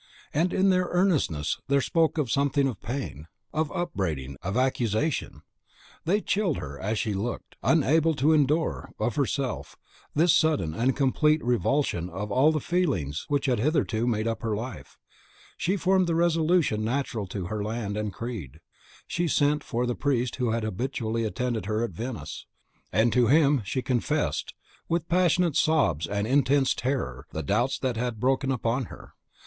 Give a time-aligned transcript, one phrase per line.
[0.33, 5.43] and in their earnestness, there spoke something of pain, of upbraiding, of accusation.
[6.05, 7.55] They chilled her as she looked.
[7.61, 9.77] Unable to endure, of herself,
[10.15, 14.55] this sudden and complete revulsion of all the feelings which had hitherto made up her
[14.55, 14.97] life,
[15.55, 18.59] she formed the resolution natural to her land and creed;
[19.05, 22.47] she sent for the priest who had habitually attended her at Venice,
[22.91, 24.55] and to him she confessed,
[24.89, 29.13] with passionate sobs and intense terror, the doubts that had broken upon her.